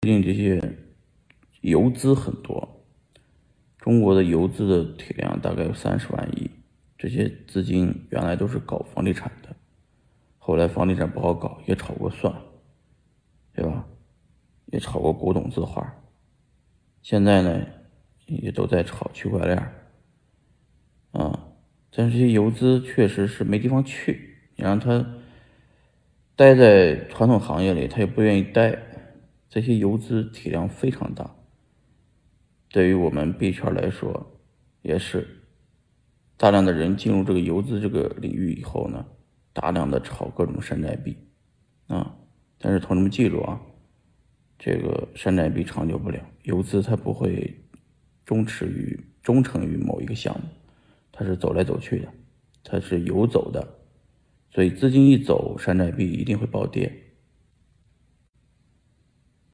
[0.00, 0.62] 最近这些
[1.60, 2.84] 游资很多，
[3.78, 6.48] 中国的游资的体量大概有三十万亿。
[6.96, 9.54] 这些资金原来都是搞房地产的，
[10.38, 12.32] 后来房地产不好搞，也炒过蒜，
[13.52, 13.86] 对吧？
[14.66, 15.92] 也炒过古董字画。
[17.02, 17.66] 现在呢，
[18.26, 19.58] 也都在炒区块链
[21.10, 21.48] 啊。
[21.90, 25.04] 但是这些游资确实是没地方去，你让他
[26.36, 28.78] 待在传统行业里，他也不愿意待。
[29.48, 31.34] 这些游资体量非常大，
[32.70, 34.38] 对于我们币圈来说，
[34.82, 35.26] 也是
[36.36, 39.06] 大量的人进入这个游资这个领域以后呢，
[39.54, 41.16] 大量的炒各种山寨币
[41.86, 42.14] 啊。
[42.58, 43.58] 但是同志们记住啊，
[44.58, 47.58] 这个山寨币长久不了，游资它不会
[48.26, 50.46] 忠持于忠诚于某一个项目，
[51.10, 52.12] 它是走来走去的，
[52.62, 53.66] 它是游走的，
[54.50, 56.92] 所以资金一走，山寨币一定会暴跌。